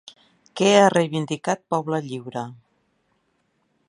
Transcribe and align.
Què 0.61 0.69
ha 0.77 0.87
reivindicat 0.93 1.61
Poble 1.73 1.99
Lliure? 2.09 2.47